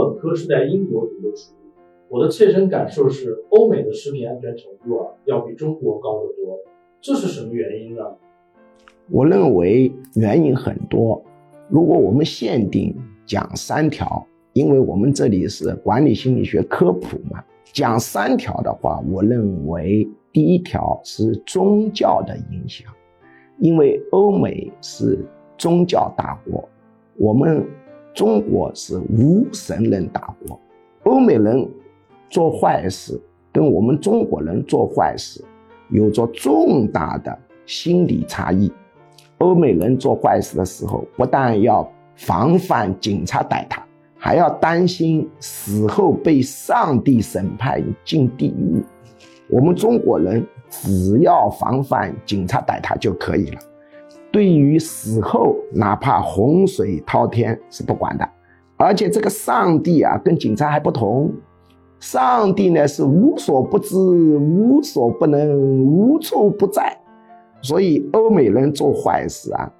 [0.00, 1.52] 本科是在英国读的书，
[2.08, 6.58] 我的切身感受是，欧美的食品安全程度啊，要比中国高得多。
[7.02, 8.02] 这是什么原因呢？
[9.10, 11.22] 我认为原因很多。
[11.68, 22.90] 如果我们限定讲三条，因为我们这里是管理心理学科普嘛，讲三条的话，我认为第一条是宗教的影响，
[23.58, 25.18] 因为欧美是
[25.58, 26.66] 宗教大国，
[27.18, 27.64] 我们
[28.20, 30.60] 中国是无神论大国，
[31.04, 31.66] 欧美人
[32.28, 33.18] 做坏事
[33.50, 35.42] 跟我们中国人做坏事
[35.88, 38.70] 有着重大的心理差异。
[39.38, 43.82] 欧美人做坏事的时候，不但要防范警察逮他，
[44.18, 48.84] 还要担心死后被上帝审判进地狱。
[49.48, 53.58] 我们中国人只要防范警察逮他就可以了，
[54.32, 58.28] 对于死后哪怕洪水滔天是不管的。
[58.76, 61.30] 而且这个上帝啊，跟警察还不同，
[61.98, 66.96] 上帝呢是无所不知、无所不能、无处不在。
[67.60, 69.70] 所以，欧美人做坏事啊，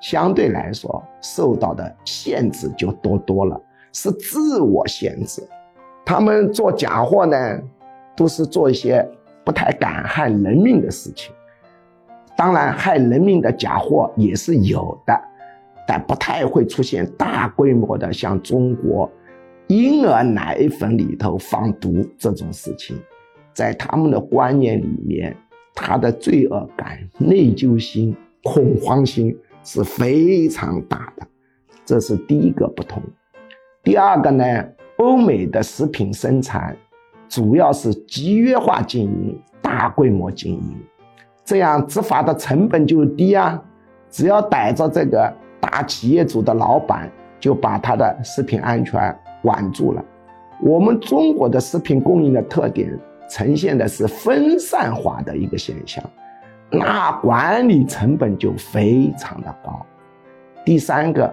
[0.00, 3.60] 相对来说受到的限制就多多了，
[3.92, 5.40] 是自我限制。
[6.04, 7.60] 他们做假货呢，
[8.16, 9.08] 都是做一些
[9.44, 11.32] 不太敢害人命的事情。
[12.36, 15.18] 当然，害人命的假货也是有的，
[15.86, 19.10] 但不太会出现大规模的像中国
[19.68, 22.96] 婴儿奶粉里头放毒这种事情。
[23.52, 25.36] 在他们的观念里面。
[25.74, 31.26] 他的罪恶感、内疚心、恐慌心是非常大的，
[31.82, 33.02] 这是第一个不同。
[33.82, 34.44] 第二个呢，
[34.98, 36.76] 欧美的食品生产
[37.26, 40.78] 主要是集约化经营、大规模经营，
[41.44, 43.62] 这样执法的成本就低啊。
[44.10, 50.04] 只要逮着这个大企业主的老板，就把他的食品安全管住了。
[50.60, 52.98] 我们中国的食品供应的特点。
[53.30, 56.04] 呈现的是分散化的一个现象，
[56.68, 59.86] 那管理成本就非常的高。
[60.66, 61.32] 第三个，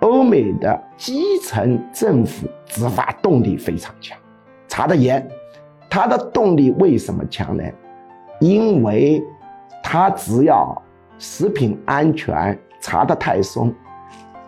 [0.00, 4.16] 欧美的基层政府执法动力非常强，
[4.66, 5.28] 查得严。
[5.90, 7.64] 它的动力为什么强呢？
[8.40, 9.22] 因为
[9.82, 10.76] 他只要
[11.18, 13.72] 食品安全查得太松，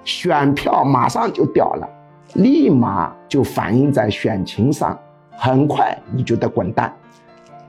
[0.03, 1.89] 选票马上就掉了，
[2.35, 4.99] 立马就反映在选情上。
[5.35, 6.95] 很快你就得滚蛋，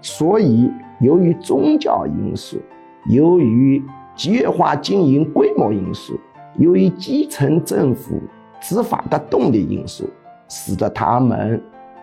[0.01, 0.69] 所以
[0.99, 2.61] 由于宗教因素，
[3.07, 3.83] 由于
[4.15, 6.19] 集约化经营规模因素，
[6.57, 8.21] 由于基层政府
[8.61, 10.07] 执法的动力因素，
[10.47, 11.59] 使得他们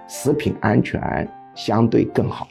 [0.08, 2.48] 食品安全相对更好。